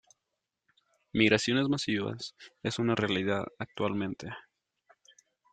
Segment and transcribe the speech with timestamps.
[1.13, 4.29] Migraciones masivas es una realidad actualmente.